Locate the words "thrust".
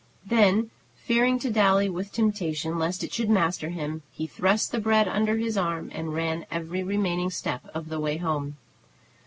4.25-4.71